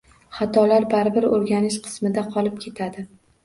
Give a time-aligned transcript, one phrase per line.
[0.37, 3.09] Xatolar baribir o’rganish qismida qolib ketadi